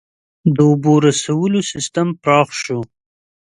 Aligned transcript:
•د 0.55 0.57
اوبو 0.69 0.93
رسولو 1.07 1.59
سیستم 1.71 2.07
پراخ 2.21 2.49
شو. 2.61 2.79